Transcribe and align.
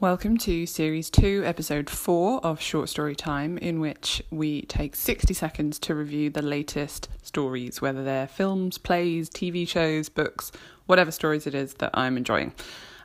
Welcome 0.00 0.36
to 0.38 0.64
Series 0.64 1.10
2, 1.10 1.42
Episode 1.44 1.90
4 1.90 2.46
of 2.46 2.60
Short 2.60 2.88
Story 2.88 3.16
Time, 3.16 3.58
in 3.58 3.80
which 3.80 4.22
we 4.30 4.62
take 4.62 4.94
60 4.94 5.34
seconds 5.34 5.76
to 5.80 5.94
review 5.96 6.30
the 6.30 6.40
latest 6.40 7.08
stories, 7.20 7.82
whether 7.82 8.04
they're 8.04 8.28
films, 8.28 8.78
plays, 8.78 9.28
TV 9.28 9.66
shows, 9.66 10.08
books, 10.08 10.52
whatever 10.86 11.10
stories 11.10 11.48
it 11.48 11.54
is 11.56 11.74
that 11.74 11.90
I'm 11.94 12.16
enjoying. 12.16 12.52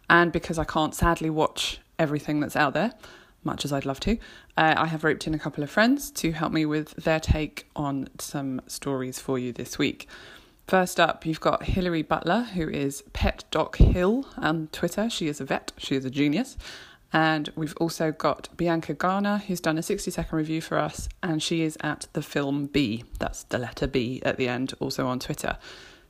And 0.08 0.32
because 0.32 0.60
I 0.60 0.66
can't 0.66 0.94
sadly 0.94 1.32
watch 1.32 1.80
everything 1.98 2.42
that's 2.42 2.56
out 2.56 2.76
there, 2.76 2.94
much 3.44 3.66
as 3.66 3.74
I'd 3.74 3.88
love 3.88 4.00
to, 4.02 4.20
uh, 4.56 4.76
I 4.78 4.86
have 4.86 5.04
roped 5.04 5.26
in 5.26 5.34
a 5.34 5.40
couple 5.40 5.64
of 5.64 5.72
friends 5.72 6.12
to 6.12 6.32
help 6.34 6.54
me 6.54 6.64
with 6.64 6.92
their 6.92 7.20
take 7.20 7.68
on 7.76 8.08
some 8.20 8.62
stories 8.68 9.18
for 9.18 9.40
you 9.40 9.52
this 9.52 9.80
week. 9.80 10.08
First 10.68 11.00
up, 11.00 11.26
you've 11.26 11.42
got 11.42 11.64
Hilary 11.64 12.04
Butler, 12.04 12.44
who 12.44 12.70
is 12.70 13.04
Pet 13.12 13.44
Doc 13.52 13.76
Hill 13.78 14.26
on 14.38 14.70
Twitter. 14.72 15.10
She 15.10 15.28
is 15.28 15.42
a 15.42 15.46
vet, 15.46 15.74
she 15.78 15.96
is 15.96 16.06
a 16.06 16.10
genius. 16.10 16.58
And 17.12 17.52
we've 17.56 17.76
also 17.78 18.12
got 18.12 18.50
Bianca 18.56 18.94
Garner, 18.94 19.44
who's 19.46 19.60
done 19.60 19.78
a 19.78 19.84
60 19.84 20.10
second 20.10 20.36
review 20.36 20.62
for 20.62 20.80
us, 20.80 21.10
and 21.22 21.44
she 21.44 21.62
is 21.62 21.78
at 21.82 22.08
the 22.14 22.24
film 22.24 22.68
B. 22.68 23.04
That's 23.20 23.44
the 23.44 23.60
letter 23.60 23.88
B 23.88 24.22
at 24.26 24.38
the 24.38 24.48
end, 24.48 24.74
also 24.80 25.06
on 25.06 25.20
Twitter. 25.20 25.58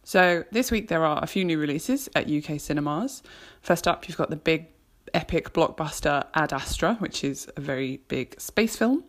So 0.04 0.46
this 0.52 0.72
week 0.72 0.88
there 0.88 1.04
are 1.04 1.22
a 1.22 1.27
few 1.27 1.44
new 1.44 1.58
releases 1.58 2.08
at 2.16 2.30
UK 2.30 2.60
cinemas. 2.60 3.24
First 3.62 3.88
up, 3.88 4.08
you've 4.08 4.18
got 4.18 4.30
the 4.30 4.35
big 4.35 4.68
epic 5.13 5.52
blockbuster 5.54 6.26
Ad 6.35 6.54
Astra, 6.54 6.96
which 6.96 7.24
is 7.24 7.49
a 7.58 7.62
very 7.62 7.98
big 8.08 8.40
space 8.40 8.76
film 8.76 9.04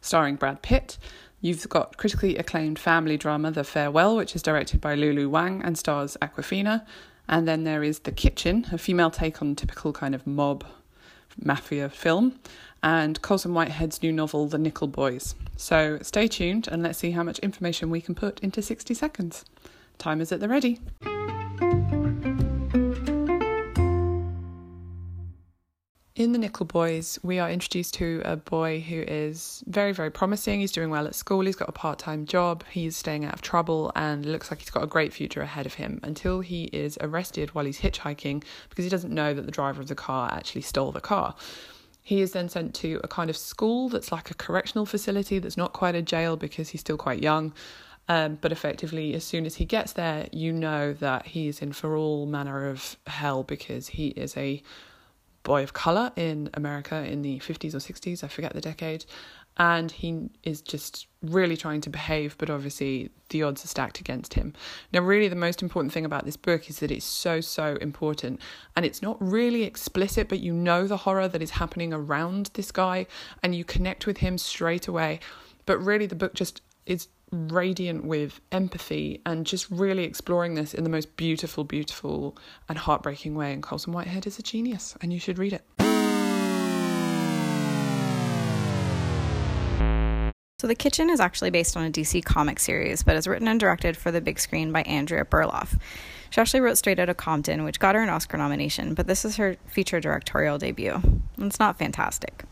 starring 0.00 0.36
Brad 0.36 0.62
Pitt. 0.62 0.98
You've 1.42 1.68
got 1.70 1.96
critically 1.96 2.36
acclaimed 2.36 2.78
family 2.78 3.16
drama 3.16 3.50
The 3.50 3.64
Farewell, 3.64 4.16
which 4.16 4.36
is 4.36 4.42
directed 4.42 4.80
by 4.80 4.94
Lulu 4.94 5.28
Wang 5.28 5.62
and 5.62 5.78
stars 5.78 6.16
Awkwafina. 6.20 6.84
And 7.28 7.48
then 7.48 7.64
there 7.64 7.82
is 7.82 8.00
The 8.00 8.12
Kitchen, 8.12 8.66
a 8.72 8.76
female 8.76 9.10
take 9.10 9.40
on 9.40 9.54
typical 9.54 9.92
kind 9.92 10.14
of 10.14 10.26
mob 10.26 10.64
mafia 11.42 11.88
film, 11.88 12.38
and 12.82 13.22
Colson 13.22 13.54
Whitehead's 13.54 14.02
new 14.02 14.12
novel 14.12 14.48
The 14.48 14.58
Nickel 14.58 14.88
Boys. 14.88 15.34
So 15.56 15.98
stay 16.02 16.28
tuned 16.28 16.68
and 16.68 16.82
let's 16.82 16.98
see 16.98 17.12
how 17.12 17.22
much 17.22 17.38
information 17.38 17.88
we 17.88 18.00
can 18.00 18.14
put 18.14 18.40
into 18.40 18.60
60 18.60 18.92
seconds. 18.94 19.44
Time 19.98 20.20
is 20.20 20.32
at 20.32 20.40
the 20.40 20.48
ready. 20.48 20.80
In 26.20 26.32
The 26.32 26.38
Nickel 26.38 26.66
Boys, 26.66 27.18
we 27.22 27.38
are 27.38 27.50
introduced 27.50 27.94
to 27.94 28.20
a 28.26 28.36
boy 28.36 28.80
who 28.80 29.00
is 29.08 29.64
very, 29.66 29.92
very 29.92 30.10
promising. 30.10 30.60
He's 30.60 30.70
doing 30.70 30.90
well 30.90 31.06
at 31.06 31.14
school, 31.14 31.46
he's 31.46 31.56
got 31.56 31.70
a 31.70 31.72
part 31.72 31.98
time 31.98 32.26
job, 32.26 32.62
he's 32.70 32.94
staying 32.94 33.24
out 33.24 33.32
of 33.32 33.40
trouble, 33.40 33.90
and 33.96 34.26
looks 34.26 34.50
like 34.50 34.60
he's 34.60 34.68
got 34.68 34.82
a 34.82 34.86
great 34.86 35.14
future 35.14 35.40
ahead 35.40 35.64
of 35.64 35.72
him 35.72 35.98
until 36.02 36.40
he 36.40 36.64
is 36.74 36.98
arrested 37.00 37.54
while 37.54 37.64
he's 37.64 37.80
hitchhiking 37.80 38.44
because 38.68 38.84
he 38.84 38.90
doesn't 38.90 39.14
know 39.14 39.32
that 39.32 39.46
the 39.46 39.50
driver 39.50 39.80
of 39.80 39.88
the 39.88 39.94
car 39.94 40.30
actually 40.30 40.60
stole 40.60 40.92
the 40.92 41.00
car. 41.00 41.34
He 42.02 42.20
is 42.20 42.32
then 42.32 42.50
sent 42.50 42.74
to 42.74 43.00
a 43.02 43.08
kind 43.08 43.30
of 43.30 43.36
school 43.38 43.88
that's 43.88 44.12
like 44.12 44.30
a 44.30 44.34
correctional 44.34 44.84
facility 44.84 45.38
that's 45.38 45.56
not 45.56 45.72
quite 45.72 45.94
a 45.94 46.02
jail 46.02 46.36
because 46.36 46.68
he's 46.68 46.82
still 46.82 46.98
quite 46.98 47.22
young. 47.22 47.54
Um, 48.10 48.36
but 48.42 48.52
effectively, 48.52 49.14
as 49.14 49.24
soon 49.24 49.46
as 49.46 49.54
he 49.54 49.64
gets 49.64 49.94
there, 49.94 50.28
you 50.32 50.52
know 50.52 50.92
that 50.92 51.28
he 51.28 51.48
is 51.48 51.62
in 51.62 51.72
for 51.72 51.96
all 51.96 52.26
manner 52.26 52.68
of 52.68 52.98
hell 53.06 53.42
because 53.42 53.88
he 53.88 54.08
is 54.08 54.36
a 54.36 54.62
boy 55.42 55.62
of 55.62 55.72
colour 55.72 56.12
in 56.16 56.50
America 56.54 56.96
in 57.04 57.22
the 57.22 57.38
50s 57.40 57.74
or 57.74 57.78
60s, 57.78 58.22
I 58.22 58.28
forget 58.28 58.52
the 58.52 58.60
decade. 58.60 59.04
And 59.56 59.90
he 59.90 60.30
is 60.42 60.62
just 60.62 61.06
really 61.22 61.56
trying 61.56 61.80
to 61.82 61.90
behave, 61.90 62.36
but 62.38 62.48
obviously 62.48 63.10
the 63.28 63.42
odds 63.42 63.64
are 63.64 63.68
stacked 63.68 64.00
against 64.00 64.34
him. 64.34 64.54
Now, 64.92 65.00
really, 65.00 65.28
the 65.28 65.36
most 65.36 65.60
important 65.60 65.92
thing 65.92 66.04
about 66.04 66.24
this 66.24 66.36
book 66.36 66.70
is 66.70 66.78
that 66.78 66.90
it's 66.90 67.04
so, 67.04 67.40
so 67.40 67.76
important. 67.80 68.40
And 68.76 68.86
it's 68.86 69.02
not 69.02 69.16
really 69.20 69.64
explicit, 69.64 70.28
but 70.28 70.40
you 70.40 70.52
know 70.52 70.86
the 70.86 70.98
horror 70.98 71.28
that 71.28 71.42
is 71.42 71.50
happening 71.50 71.92
around 71.92 72.50
this 72.54 72.70
guy 72.70 73.06
and 73.42 73.54
you 73.54 73.64
connect 73.64 74.06
with 74.06 74.18
him 74.18 74.38
straight 74.38 74.88
away. 74.88 75.20
But 75.66 75.78
really, 75.78 76.06
the 76.06 76.14
book 76.14 76.34
just 76.34 76.62
is 76.86 77.08
radiant 77.30 78.04
with 78.04 78.40
empathy 78.52 79.22
and 79.24 79.46
just 79.46 79.70
really 79.70 80.04
exploring 80.04 80.54
this 80.54 80.74
in 80.74 80.84
the 80.84 80.90
most 80.90 81.16
beautiful, 81.16 81.64
beautiful, 81.64 82.36
and 82.68 82.78
heartbreaking 82.78 83.34
way. 83.34 83.52
And 83.52 83.62
Colson 83.62 83.92
Whitehead 83.92 84.26
is 84.26 84.38
a 84.38 84.42
genius, 84.42 84.96
and 85.00 85.12
you 85.12 85.18
should 85.18 85.38
read 85.38 85.52
it. 85.52 85.64
So, 90.60 90.66
The 90.66 90.74
Kitchen 90.74 91.08
is 91.08 91.20
actually 91.20 91.48
based 91.48 91.74
on 91.74 91.86
a 91.86 91.90
DC 91.90 92.22
comic 92.22 92.60
series, 92.60 93.02
but 93.02 93.16
is 93.16 93.26
written 93.26 93.48
and 93.48 93.58
directed 93.58 93.96
for 93.96 94.10
the 94.10 94.20
big 94.20 94.38
screen 94.38 94.72
by 94.72 94.82
Andrea 94.82 95.24
Berloff. 95.24 95.78
She 96.28 96.40
actually 96.40 96.60
wrote 96.60 96.76
Straight 96.76 96.98
Outta 96.98 97.14
Compton, 97.14 97.64
which 97.64 97.80
got 97.80 97.94
her 97.94 98.02
an 98.02 98.10
Oscar 98.10 98.36
nomination, 98.36 98.92
but 98.92 99.06
this 99.06 99.24
is 99.24 99.36
her 99.36 99.56
feature 99.66 100.00
directorial 100.00 100.58
debut. 100.58 101.00
It's 101.38 101.58
not 101.58 101.78
fantastic. 101.78 102.44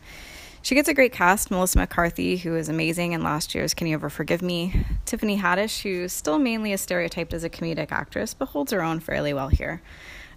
She 0.61 0.75
gets 0.75 0.89
a 0.89 0.93
great 0.93 1.13
cast 1.13 1.51
Melissa 1.51 1.77
McCarthy, 1.77 2.35
who 2.35 2.55
is 2.55 2.67
amazing 2.67 3.13
in 3.13 3.23
last 3.23 3.55
year's 3.55 3.73
Can 3.73 3.87
You 3.87 3.93
Ever 3.93 4.09
Forgive 4.09 4.41
Me? 4.41 4.85
Tiffany 5.05 5.37
Haddish, 5.37 5.83
who 5.83 6.09
still 6.09 6.37
mainly 6.37 6.73
is 6.73 6.81
stereotyped 6.81 7.33
as 7.33 7.45
a 7.45 7.49
comedic 7.49 7.93
actress, 7.93 8.33
but 8.33 8.49
holds 8.49 8.73
her 8.73 8.83
own 8.83 8.99
fairly 8.99 9.33
well 9.33 9.47
here. 9.47 9.81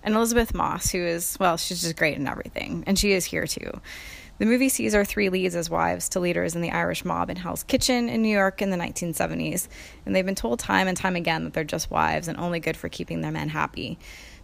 And 0.05 0.15
Elisabeth 0.15 0.55
Moss, 0.55 0.93
who 0.93 0.99
is, 0.99 1.37
well, 1.41 1.57
she's 1.57 1.83
just 1.83 1.97
great 1.97 2.17
in 2.17 2.29
everything, 2.29 2.85
and 2.87 2.97
she 2.97 3.13
is 3.13 3.25
here 3.25 3.49
too. 3.49 3.81
The 4.39 4.47
movie 4.47 4.69
sees 4.69 4.95
our 4.95 5.05
three 5.05 5.29
leads 5.29 5.57
as 5.57 5.69
wives 5.69 6.09
to 6.11 6.21
leaders 6.21 6.55
in 6.55 6.63
the 6.63 6.71
Irish 6.71 7.05
mob 7.05 7.29
in 7.29 7.37
Hell's 7.37 7.65
Kitchen 7.65 8.09
in 8.09 8.23
New 8.23 8.33
York 8.33 8.63
in 8.63 8.71
the 8.71 8.77
1970s, 8.77 9.67
and 10.07 10.15
they've 10.15 10.25
been 10.25 10.37
told 10.37 10.61
time 10.61 10.87
and 10.87 10.97
time 10.97 11.17
again 11.17 11.43
that 11.45 11.53
they're 11.53 11.65
just 11.65 11.91
wives 11.91 12.29
and 12.29 12.39
only 12.39 12.61
good 12.61 12.77
for 12.77 12.89
keeping 12.89 13.23
their 13.23 13.33
men 13.33 13.49
happy. 13.49 13.99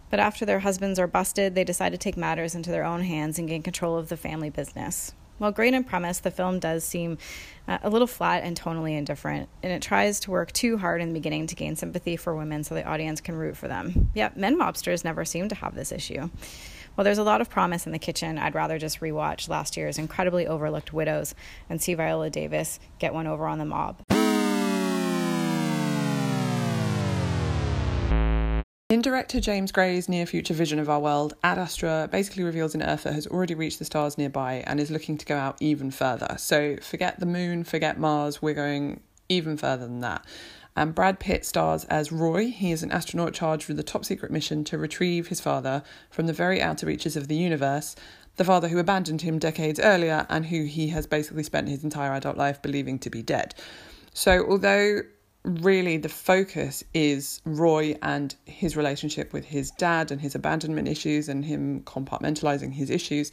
But 0.09 0.19
after 0.19 0.45
their 0.45 0.59
husbands 0.59 0.99
are 0.99 1.07
busted, 1.07 1.55
they 1.55 1.63
decide 1.63 1.93
to 1.93 1.97
take 1.97 2.17
matters 2.17 2.53
into 2.53 2.69
their 2.69 2.83
own 2.83 3.03
hands 3.03 3.39
and 3.39 3.47
gain 3.47 3.63
control 3.63 3.97
of 3.97 4.09
the 4.09 4.17
family 4.17 4.49
business. 4.49 5.13
While 5.39 5.53
great 5.53 5.73
in 5.73 5.85
premise, 5.85 6.19
the 6.19 6.31
film 6.31 6.59
does 6.59 6.83
seem 6.83 7.17
uh, 7.65 7.79
a 7.81 7.89
little 7.89 8.07
flat 8.07 8.43
and 8.43 8.59
tonally 8.59 8.97
indifferent, 8.97 9.47
and 9.63 9.71
it 9.71 9.81
tries 9.81 10.19
to 10.21 10.31
work 10.31 10.51
too 10.51 10.77
hard 10.77 11.01
in 11.01 11.07
the 11.07 11.13
beginning 11.13 11.47
to 11.47 11.55
gain 11.55 11.77
sympathy 11.77 12.17
for 12.17 12.35
women 12.35 12.65
so 12.65 12.75
the 12.75 12.83
audience 12.83 13.21
can 13.21 13.35
root 13.35 13.55
for 13.55 13.69
them. 13.69 14.11
Yet, 14.13 14.35
men 14.35 14.59
mobsters 14.59 15.05
never 15.05 15.23
seem 15.23 15.47
to 15.47 15.55
have 15.55 15.75
this 15.75 15.93
issue. 15.93 16.29
While 16.95 17.05
there's 17.05 17.17
a 17.19 17.23
lot 17.23 17.39
of 17.39 17.49
promise 17.49 17.85
in 17.85 17.93
the 17.93 17.99
kitchen, 17.99 18.37
I'd 18.37 18.53
rather 18.53 18.77
just 18.77 18.99
rewatch 18.99 19.47
last 19.47 19.77
year's 19.77 19.97
incredibly 19.97 20.45
overlooked 20.45 20.91
Widows 20.91 21.33
and 21.69 21.81
see 21.81 21.93
Viola 21.93 22.29
Davis 22.29 22.77
get 22.99 23.13
one 23.13 23.25
over 23.25 23.47
on 23.47 23.59
the 23.59 23.65
mob. 23.65 24.03
In 28.89 29.03
director 29.03 29.39
James 29.39 29.71
Gray's 29.71 30.09
near 30.09 30.25
future 30.25 30.55
vision 30.55 30.79
of 30.79 30.89
our 30.89 30.99
world, 30.99 31.35
Ad 31.43 31.59
Astra 31.59 32.09
basically 32.11 32.41
reveals 32.41 32.73
an 32.73 32.81
Earth 32.81 33.03
that 33.03 33.13
has 33.13 33.27
already 33.27 33.53
reached 33.53 33.77
the 33.77 33.85
stars 33.85 34.17
nearby 34.17 34.63
and 34.65 34.79
is 34.79 34.89
looking 34.89 35.15
to 35.19 35.27
go 35.27 35.37
out 35.37 35.57
even 35.59 35.91
further. 35.91 36.35
So 36.39 36.75
forget 36.81 37.19
the 37.19 37.27
moon, 37.27 37.63
forget 37.63 37.99
Mars, 37.99 38.41
we're 38.41 38.55
going 38.55 39.01
even 39.29 39.57
further 39.57 39.85
than 39.85 39.99
that. 39.99 40.25
And 40.75 40.95
Brad 40.95 41.19
Pitt 41.19 41.45
stars 41.45 41.85
as 41.85 42.11
Roy. 42.11 42.47
He 42.47 42.71
is 42.71 42.81
an 42.81 42.89
astronaut 42.89 43.35
charged 43.35 43.67
with 43.67 43.79
a 43.79 43.83
top 43.83 44.05
secret 44.05 44.31
mission 44.31 44.63
to 44.63 44.77
retrieve 44.79 45.27
his 45.27 45.39
father 45.39 45.83
from 46.09 46.25
the 46.25 46.33
very 46.33 46.59
outer 46.59 46.87
reaches 46.87 47.15
of 47.15 47.27
the 47.27 47.35
universe, 47.35 47.95
the 48.37 48.43
father 48.43 48.69
who 48.69 48.79
abandoned 48.79 49.21
him 49.21 49.37
decades 49.37 49.79
earlier 49.79 50.25
and 50.29 50.47
who 50.47 50.63
he 50.63 50.87
has 50.87 51.05
basically 51.05 51.43
spent 51.43 51.69
his 51.69 51.83
entire 51.83 52.13
adult 52.13 52.37
life 52.37 52.59
believing 52.59 52.97
to 52.97 53.11
be 53.11 53.21
dead. 53.21 53.53
So, 54.15 54.47
although 54.49 55.01
really 55.43 55.97
the 55.97 56.09
focus 56.09 56.83
is 56.93 57.41
Roy 57.45 57.95
and 58.01 58.35
his 58.45 58.75
relationship 58.75 59.33
with 59.33 59.45
his 59.45 59.71
dad 59.71 60.11
and 60.11 60.19
his 60.19 60.35
abandonment 60.35 60.87
issues 60.87 61.29
and 61.29 61.45
him 61.45 61.81
compartmentalizing 61.81 62.73
his 62.73 62.89
issues. 62.89 63.31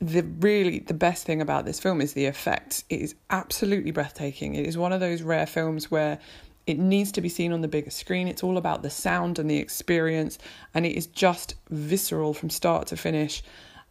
The 0.00 0.22
really 0.22 0.80
the 0.80 0.94
best 0.94 1.24
thing 1.24 1.40
about 1.40 1.64
this 1.64 1.78
film 1.78 2.00
is 2.00 2.14
the 2.14 2.24
effects. 2.26 2.84
It 2.88 3.00
is 3.00 3.14
absolutely 3.30 3.92
breathtaking. 3.92 4.54
It 4.54 4.66
is 4.66 4.76
one 4.76 4.92
of 4.92 5.00
those 5.00 5.22
rare 5.22 5.46
films 5.46 5.90
where 5.90 6.18
it 6.66 6.78
needs 6.78 7.12
to 7.12 7.20
be 7.20 7.28
seen 7.28 7.52
on 7.52 7.60
the 7.60 7.68
biggest 7.68 7.98
screen. 7.98 8.28
It's 8.28 8.42
all 8.42 8.56
about 8.56 8.82
the 8.82 8.90
sound 8.90 9.38
and 9.38 9.50
the 9.50 9.58
experience, 9.58 10.38
and 10.74 10.86
it 10.86 10.96
is 10.96 11.06
just 11.06 11.54
visceral 11.70 12.34
from 12.34 12.50
start 12.50 12.86
to 12.88 12.96
finish 12.96 13.42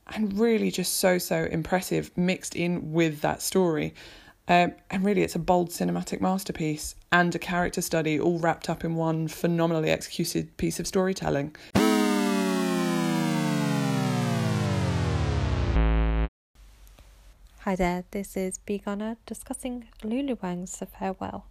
and 0.08 0.38
really 0.38 0.72
just 0.72 0.98
so 0.98 1.18
so 1.18 1.48
impressive 1.52 2.12
mixed 2.18 2.56
in 2.56 2.92
with 2.92 3.22
that 3.22 3.42
story. 3.42 3.94
Um, 4.48 4.74
and 4.90 5.06
really, 5.06 5.22
it's 5.22 5.36
a 5.36 5.40
bold 5.40 5.70
cinematic 5.70 6.20
masterpiece 6.20 6.96
and 7.12 7.34
a 7.34 7.40
character 7.40 7.82
study 7.82 8.20
all 8.20 8.40
wrapped 8.40 8.70
up 8.70 8.84
in 8.84 8.96
one 8.96 9.28
phenomenally 9.28 9.90
executed 9.92 10.58
piece 10.58 10.80
of 10.80 10.88
storytelling. 10.88 11.56
Hi 17.60 17.76
there, 17.76 18.04
this 18.10 18.36
is 18.36 18.60
Begoner 18.66 19.18
discussing 19.28 19.88
Lulu 20.04 20.36
Wang's 20.42 20.78
The 20.80 20.88
Farewell. 20.88 21.46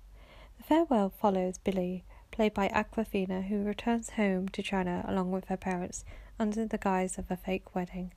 The 0.58 0.64
Farewell 0.64 1.10
follows 1.10 1.58
Billi, 1.58 2.02
played 2.32 2.52
by 2.52 2.69
Awkwafina, 2.69 3.46
who 3.46 3.62
returns 3.62 4.10
home 4.10 4.48
to 4.48 4.62
China 4.62 5.04
along 5.06 5.31
with 5.31 5.44
her 5.44 5.56
parents 5.56 6.04
under 6.40 6.66
the 6.66 6.78
guise 6.78 7.16
of 7.16 7.31
a 7.31 7.36
fake 7.36 7.76
wedding. 7.76 8.12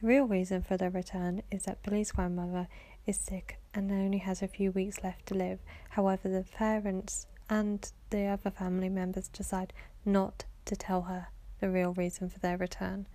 The 0.00 0.06
real 0.06 0.26
reason 0.26 0.62
for 0.62 0.76
their 0.76 0.90
return 0.90 1.42
is 1.50 1.64
that 1.64 1.82
Billi's 1.82 2.12
grandmother 2.12 2.68
is 3.06 3.18
sick 3.18 3.58
and 3.74 3.90
only 3.90 4.18
has 4.18 4.42
a 4.42 4.48
few 4.48 4.70
weeks 4.70 5.02
left 5.02 5.26
to 5.26 5.34
live. 5.34 5.58
However, 5.90 6.28
the 6.28 6.44
parents 6.44 7.26
and 7.48 7.90
the 8.10 8.26
other 8.26 8.50
family 8.50 8.88
members 8.88 9.28
decide 9.28 9.72
not 10.04 10.44
to 10.64 10.76
tell 10.76 11.02
her 11.02 11.28
the 11.60 11.70
real 11.70 11.92
reason 11.92 12.28
for 12.28 12.38
their 12.40 12.56
return. 12.56 13.06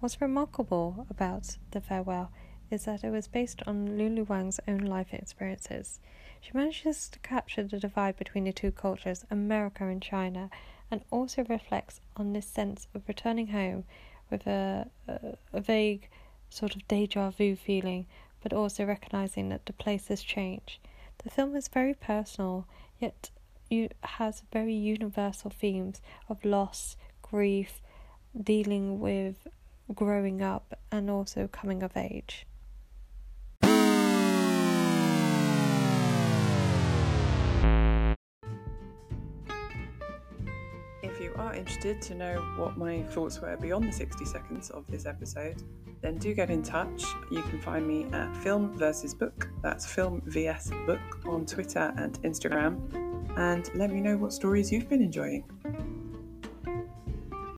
What's 0.00 0.20
remarkable 0.20 1.06
about 1.08 1.56
The 1.70 1.80
Farewell 1.80 2.30
is 2.70 2.84
that 2.86 3.04
it 3.04 3.10
was 3.10 3.28
based 3.28 3.62
on 3.66 3.96
Lulu 3.98 4.24
Wang's 4.24 4.60
own 4.66 4.78
life 4.78 5.12
experiences. 5.12 6.00
She 6.40 6.50
manages 6.54 7.08
to 7.10 7.18
capture 7.20 7.62
the 7.62 7.78
divide 7.78 8.16
between 8.16 8.44
the 8.44 8.52
two 8.52 8.72
cultures, 8.72 9.24
America 9.30 9.84
and 9.84 10.02
China, 10.02 10.50
and 10.90 11.04
also 11.10 11.44
reflects 11.44 12.00
on 12.16 12.32
this 12.32 12.46
sense 12.46 12.88
of 12.94 13.06
returning 13.06 13.48
home 13.48 13.84
with 14.30 14.46
a, 14.46 14.88
a, 15.06 15.36
a 15.52 15.60
vague 15.60 16.08
sort 16.50 16.74
of 16.74 16.86
deja 16.88 17.30
vu 17.30 17.54
feeling, 17.54 18.06
but 18.42 18.52
also 18.52 18.84
recognizing 18.84 19.48
that 19.48 19.66
the 19.66 19.72
place 19.72 20.08
has 20.08 20.22
changed. 20.22 20.78
The 21.24 21.30
film 21.30 21.54
is 21.54 21.68
very 21.68 21.94
personal, 21.94 22.66
yet 22.98 23.30
has 24.02 24.42
very 24.52 24.74
universal 24.74 25.50
themes 25.50 26.02
of 26.28 26.44
loss, 26.44 26.96
grief, 27.22 27.80
dealing 28.38 29.00
with 29.00 29.46
growing 29.94 30.42
up, 30.42 30.78
and 30.90 31.08
also 31.08 31.48
coming 31.48 31.82
of 31.82 31.96
age. 31.96 32.46
Are 41.42 41.54
interested 41.54 42.00
to 42.00 42.14
know 42.14 42.40
what 42.56 42.76
my 42.76 43.02
thoughts 43.02 43.40
were 43.40 43.56
beyond 43.56 43.88
the 43.88 43.92
60 43.92 44.24
seconds 44.24 44.70
of 44.70 44.86
this 44.86 45.06
episode, 45.06 45.62
then 46.00 46.16
do 46.16 46.34
get 46.34 46.50
in 46.50 46.62
touch. 46.62 47.02
You 47.30 47.42
can 47.42 47.60
find 47.60 47.86
me 47.86 48.06
at 48.12 48.36
Film 48.36 48.72
versus 48.78 49.12
Book, 49.12 49.48
that's 49.60 49.84
Film 49.84 50.22
vs 50.26 50.70
Book 50.86 51.26
on 51.26 51.44
Twitter 51.44 51.92
and 51.96 52.20
Instagram, 52.22 52.78
and 53.36 53.68
let 53.74 53.90
me 53.90 54.00
know 54.00 54.16
what 54.16 54.32
stories 54.32 54.70
you've 54.70 54.88
been 54.88 55.02
enjoying. 55.02 55.44